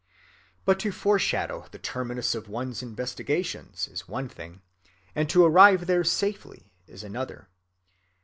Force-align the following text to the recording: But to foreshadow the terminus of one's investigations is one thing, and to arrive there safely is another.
But 0.65 0.79
to 0.79 0.91
foreshadow 0.91 1.67
the 1.69 1.77
terminus 1.77 2.33
of 2.33 2.49
one's 2.49 2.81
investigations 2.81 3.87
is 3.87 4.07
one 4.07 4.27
thing, 4.27 4.63
and 5.13 5.29
to 5.29 5.45
arrive 5.45 5.85
there 5.85 6.03
safely 6.03 6.71
is 6.87 7.03
another. 7.03 7.49